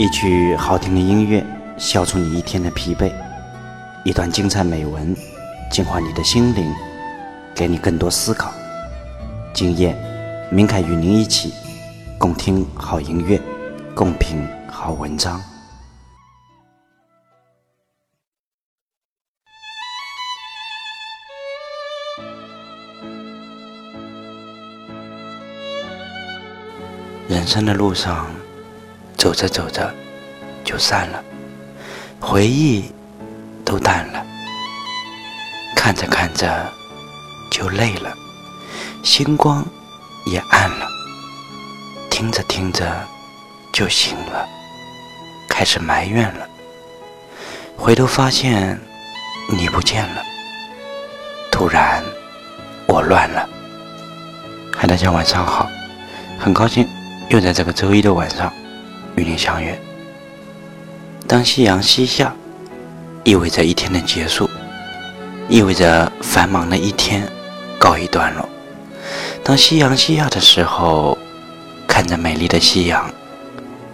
[0.00, 1.44] 一曲好听的音乐，
[1.76, 3.12] 消除你一天的疲惫；
[4.02, 5.14] 一段精彩美文，
[5.70, 6.74] 净化你的心灵，
[7.54, 8.50] 给你更多思考。
[9.52, 9.94] 今夜，
[10.50, 11.52] 明凯与您一起
[12.16, 13.38] 共听好音乐，
[13.94, 15.38] 共品好文章。
[27.28, 28.26] 人生的路上，
[29.20, 29.94] 走着走着
[30.64, 31.22] 就散了，
[32.18, 32.90] 回忆
[33.66, 34.24] 都淡了，
[35.76, 36.66] 看着看着
[37.50, 38.16] 就累了，
[39.04, 39.62] 星光
[40.24, 40.88] 也暗了，
[42.10, 43.06] 听着听着
[43.74, 44.48] 就醒了，
[45.50, 46.48] 开始埋怨了，
[47.76, 48.80] 回头发现
[49.52, 50.22] 你不见了，
[51.52, 52.02] 突然
[52.86, 53.46] 我乱了。
[54.74, 55.68] 嗨，大家晚上好，
[56.38, 56.88] 很高兴。
[57.28, 58.52] 又在这个周一的晚上
[59.20, 59.78] 与你相约。
[61.28, 62.34] 当夕阳西下，
[63.22, 64.48] 意味着一天的结束，
[65.46, 67.30] 意味着繁忙的一天
[67.78, 68.48] 告一段落。
[69.44, 71.18] 当夕阳西下的时候，
[71.86, 73.10] 看着美丽的夕阳，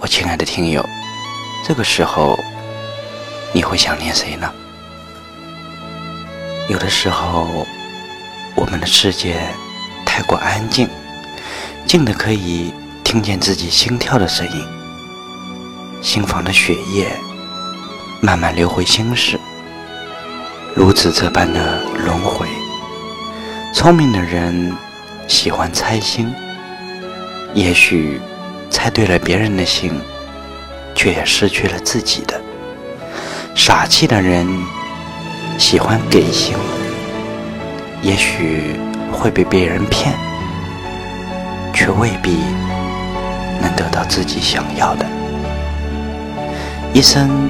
[0.00, 0.84] 我亲爱的听友，
[1.64, 2.36] 这个时候
[3.52, 4.52] 你会想念谁呢？
[6.68, 7.64] 有的时候，
[8.56, 9.40] 我们的世界
[10.04, 10.88] 太过安静，
[11.86, 12.74] 静的可以。
[13.04, 14.66] 听见自己心跳的声音，
[16.02, 17.06] 心房的血液
[18.20, 19.38] 慢慢流回心室，
[20.74, 22.46] 如此这般的轮回。
[23.72, 24.76] 聪明的人
[25.28, 26.34] 喜欢猜心，
[27.54, 28.20] 也许
[28.68, 29.92] 猜对了别人的心，
[30.92, 32.38] 却也失去了自己的。
[33.54, 34.46] 傻气的人
[35.56, 36.56] 喜欢给心，
[38.02, 38.76] 也许
[39.12, 40.12] 会被别人骗，
[41.72, 42.36] 却未必。
[43.60, 45.06] 能得到自己想要的，
[46.94, 47.48] 一生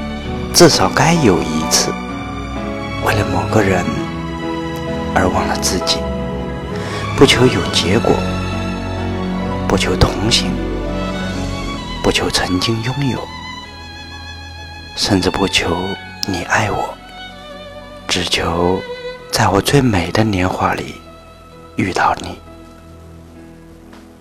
[0.55, 1.93] 至少该有一次，
[3.05, 3.85] 为了某个人
[5.17, 5.99] 而忘了自己，
[7.17, 8.13] 不求有结果，
[9.67, 10.53] 不求同行，
[12.05, 13.19] 不求曾经拥有，
[14.95, 15.77] 甚至不求
[16.29, 16.95] 你爱我，
[18.07, 18.81] 只求
[19.33, 20.95] 在我最美的年华里
[21.75, 22.39] 遇到你。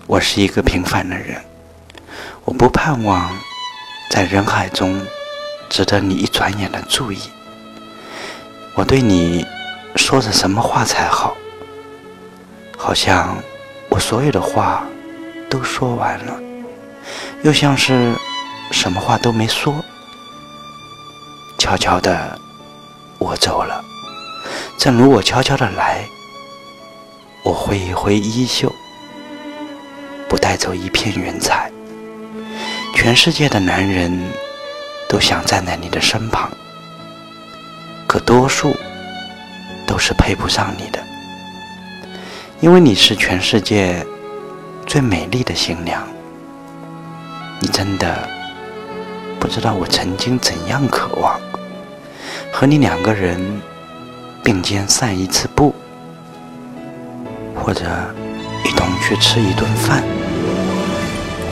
[0.08, 1.40] 我是一个平凡的人。
[2.44, 3.30] 我不盼望
[4.12, 5.00] 在人海中
[5.70, 7.18] 值得你一转眼的注意。
[8.74, 9.42] 我对你
[9.96, 11.34] 说着什么话才好？
[12.76, 13.34] 好像
[13.88, 14.84] 我所有的话
[15.48, 16.38] 都说完了，
[17.42, 18.14] 又像是
[18.70, 19.82] 什么话都没说。
[21.56, 22.38] 悄悄的，
[23.16, 23.82] 我走了，
[24.76, 26.04] 正如我悄悄的来。
[27.44, 28.70] 我挥一挥衣袖，
[30.28, 31.72] 不带走一片云彩。
[32.94, 34.16] 全世界的男人
[35.08, 36.48] 都想站在你的身旁，
[38.06, 38.74] 可多数
[39.86, 41.00] 都是配不上你的，
[42.60, 44.06] 因为你是全世界
[44.86, 46.00] 最美丽的新娘。
[47.60, 48.28] 你真的
[49.40, 51.40] 不知道我曾经怎样渴望
[52.52, 53.60] 和你两个人
[54.44, 55.74] 并肩散一次步，
[57.54, 57.84] 或者
[58.64, 60.02] 一同去吃一顿饭，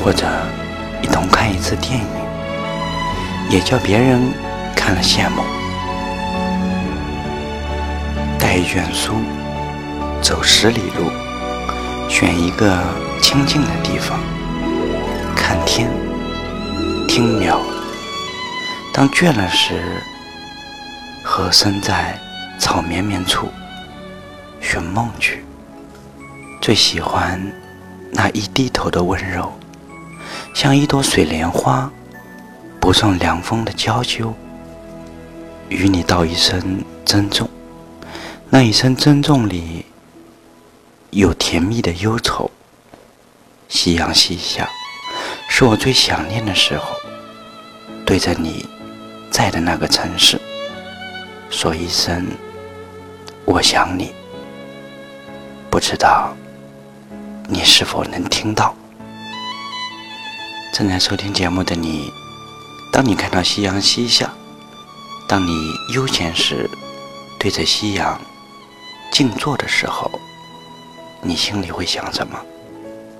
[0.03, 0.27] 或者。
[1.03, 2.07] 一同看一次电影，
[3.51, 4.21] 也叫别人
[4.75, 5.43] 看了羡慕。
[8.39, 9.15] 带一卷书，
[10.21, 11.11] 走十里路，
[12.09, 12.79] 选一个
[13.23, 14.19] 清静的地方，
[15.37, 15.89] 看天，
[17.07, 17.61] 听鸟。
[18.93, 20.03] 当倦了时，
[21.23, 22.19] 和身在
[22.59, 23.49] 草绵绵处，
[24.61, 25.45] 寻梦去。
[26.61, 27.41] 最喜欢
[28.11, 29.53] 那一低头的温柔。
[30.55, 31.91] 像一朵水莲花，
[32.81, 34.35] 不胜凉风的娇羞，
[35.69, 37.49] 与你道一声珍重。
[38.51, 39.87] 那一声珍重里，
[41.11, 42.51] 有甜蜜的忧愁。
[43.69, 44.69] 夕阳西下，
[45.49, 46.95] 是我最想念的时候。
[48.05, 48.69] 对着你
[49.31, 50.39] 在的那个城市，
[51.49, 52.27] 说一声
[53.45, 54.13] 我想你。
[55.71, 56.35] 不知道
[57.47, 58.75] 你是否能听到？
[60.81, 62.11] 正在收听节目的你，
[62.91, 64.33] 当你看到夕阳西下，
[65.29, 65.53] 当你
[65.95, 66.71] 悠闲时
[67.39, 68.19] 对着夕阳
[69.13, 70.11] 静坐的时候，
[71.21, 72.41] 你心里会想什么？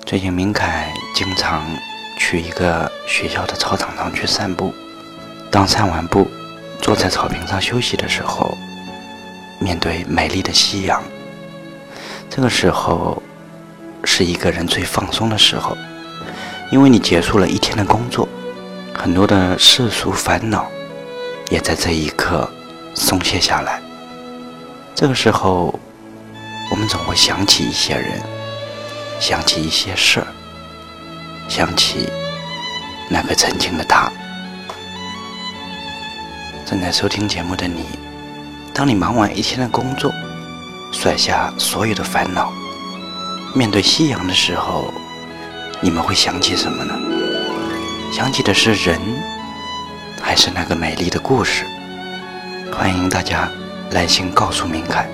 [0.07, 1.63] 最近明凯经常
[2.17, 4.73] 去一个学校的操场上去散步，
[5.51, 6.27] 当散完步
[6.81, 8.57] 坐在草坪上休息的时候，
[9.59, 11.03] 面对美丽的夕阳，
[12.31, 13.23] 这个时候
[14.03, 15.77] 是一个人最放松的时候。
[16.71, 18.29] 因为你结束了一天的工作，
[18.95, 20.67] 很多的世俗烦恼
[21.51, 22.49] 也在这一刻
[22.95, 23.83] 松懈下来。
[24.95, 25.75] 这个时候，
[26.71, 28.23] 我们总会想起一些人，
[29.19, 30.27] 想起一些事儿，
[31.49, 32.09] 想起
[33.09, 34.11] 那个曾经的他。
[36.65, 37.85] 正在收听节目的你，
[38.73, 40.13] 当你忙完一天的工作，
[40.93, 42.53] 甩下所有的烦恼，
[43.55, 44.95] 面对夕阳的时候，
[45.83, 46.95] 你们会想起什么呢？
[48.13, 49.01] 想起的是人，
[50.21, 51.65] 还是那个美丽的故事？
[52.71, 53.49] 欢迎大家
[53.93, 55.09] 来信告诉明凯，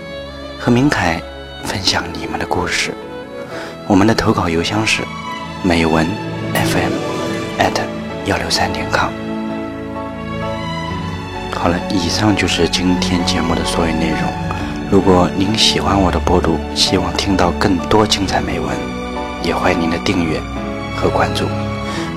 [0.59, 1.23] 和明凯
[1.65, 2.93] 分享你们的故事。
[3.87, 5.03] 我们的投稿邮箱是
[5.63, 6.05] 美文
[6.53, 6.93] FM
[7.61, 7.81] at
[8.25, 9.11] 幺六三点 com。
[11.55, 14.21] 好了，以上就是今天节目的所有内容。
[14.91, 18.77] 如果您喜欢我的播读，希望听到更多精彩美文，
[19.47, 20.41] 也欢迎您的订阅
[20.97, 21.47] 和关注。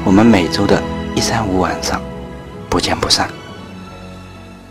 [0.04, 0.82] 我们每周的
[1.16, 2.02] 一三五晚上
[2.68, 3.30] 不见不散。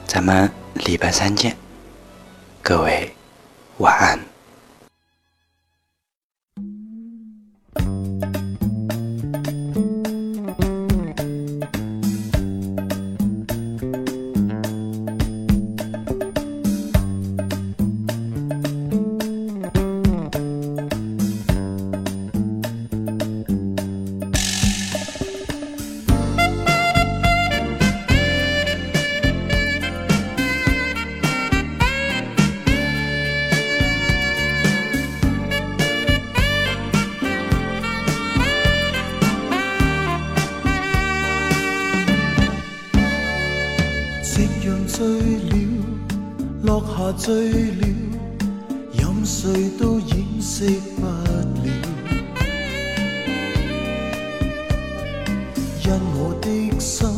[0.05, 1.56] 咱们礼拜三见，
[2.60, 3.14] 各位
[3.76, 4.27] 晚安。
[44.99, 45.55] 醉了，
[46.65, 47.87] 落下醉了
[48.95, 51.71] 任谁都掩饰不了。
[55.85, 56.49] 因我的
[56.81, 57.09] 心，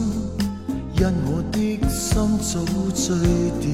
[0.92, 2.60] 因我的心早
[2.92, 3.16] 醉
[3.62, 3.64] 掉。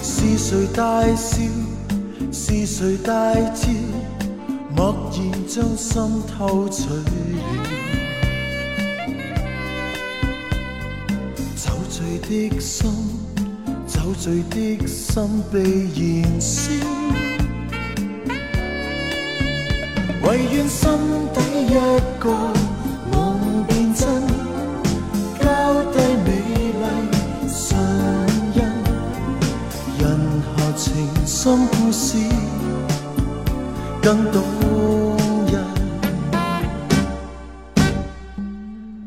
[0.00, 1.42] 是谁大笑？
[2.30, 3.68] 是谁大叫？
[4.76, 5.18] 默然
[5.48, 7.93] 将心偷取了。
[12.18, 12.90] 的心，
[13.86, 16.70] 酒醉的心被燃烧，
[20.22, 20.90] 唯愿心
[21.32, 21.74] 底一
[22.18, 22.30] 个
[23.12, 24.06] 梦变真，
[25.40, 25.44] 交
[25.92, 26.28] 低美
[26.80, 26.84] 丽
[27.48, 27.76] 唇
[28.54, 28.58] 印，
[29.98, 30.02] 人
[30.56, 30.84] 下情
[31.26, 32.16] 深故事
[34.02, 34.42] 更动
[35.50, 35.54] 人，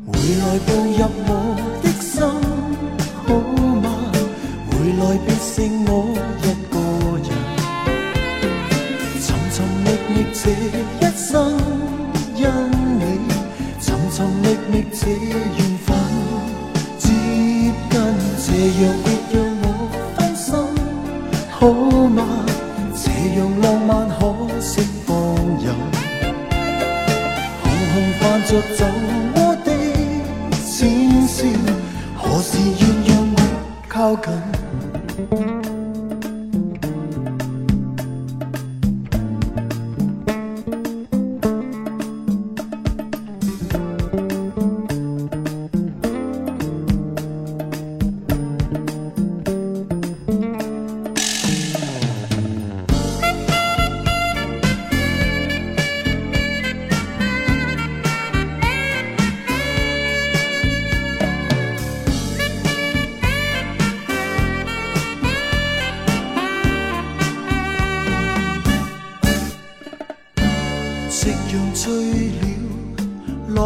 [0.06, 1.30] 回来步入我
[1.82, 1.87] 的
[4.98, 5.90] 来别剩我
[6.42, 6.74] 一个
[7.22, 7.30] 人，
[9.20, 11.56] 寻寻觅觅这一生，
[12.34, 12.42] 因
[12.98, 13.00] 你
[13.80, 15.88] 寻寻觅觅这缘分，
[16.98, 17.06] 接
[17.88, 17.94] 近
[18.44, 18.46] 这
[18.82, 19.64] 样别让我
[20.16, 20.46] 分心，
[21.48, 21.58] 好
[22.10, 22.18] 吗？
[22.96, 23.04] 这
[23.38, 24.20] 样浪漫可
[24.60, 24.70] 惜
[25.06, 25.14] 放
[25.62, 25.64] 任，
[27.62, 28.80] 红红泛着酒
[29.36, 29.68] 窝的
[30.66, 30.76] 浅
[31.28, 31.46] 笑，
[32.16, 33.38] 何时愿让我？
[33.88, 34.57] 靠近。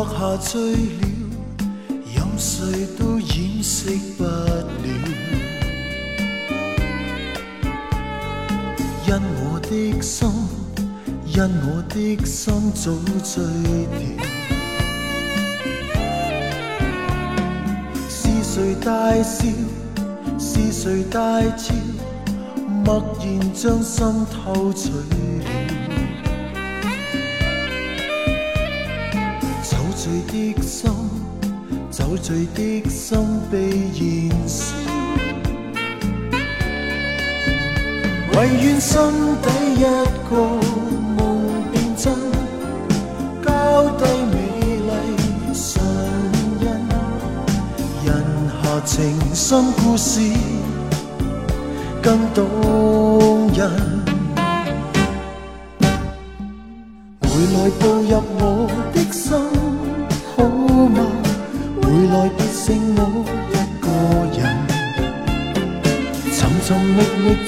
[0.05, 1.07] 下醉了，
[2.15, 4.29] 任谁都掩饰不了。
[9.07, 10.29] 因我的心，
[11.27, 11.95] 因我的
[12.25, 12.91] 心早
[13.23, 13.45] 醉
[13.99, 14.01] 掉。
[18.09, 19.47] 是谁大笑？
[20.39, 21.75] 是谁大叫？
[22.85, 24.91] 默然将心偷取。
[30.13, 30.91] 醉的心，
[31.91, 33.19] 酒醉的心
[33.51, 34.03] 被燃
[34.47, 34.75] 烧，
[38.35, 39.01] 唯愿心
[39.41, 39.81] 底一
[40.29, 40.37] 个
[41.17, 41.19] 梦
[41.73, 42.13] 变真，
[43.43, 44.37] 交低美
[44.87, 44.91] 丽
[45.55, 45.83] 唇
[46.61, 46.65] 印，
[48.05, 48.11] 人
[48.63, 50.21] 下情深故事
[52.03, 54.02] 更动人，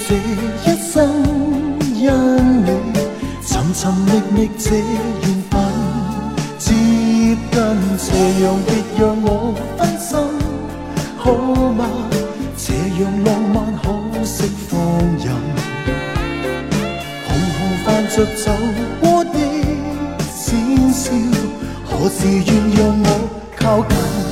[0.07, 1.09] 这一生，
[1.95, 2.13] 因
[2.63, 2.69] 你
[3.41, 5.53] 寻寻觅觅这缘分，
[6.59, 6.75] 接
[7.51, 7.55] 近
[7.99, 8.05] 斜
[8.43, 8.69] 阳，别
[8.99, 10.19] 让我分心，
[11.17, 11.33] 好
[11.73, 11.89] 吗？
[12.55, 14.79] 这样浪漫可惜放
[15.25, 15.35] 任，
[17.27, 18.53] 红红泛着酒
[19.05, 19.35] 窝的
[20.37, 21.11] 浅笑，
[21.83, 22.47] 何时愿
[22.77, 23.09] 让我
[23.57, 24.24] 靠近？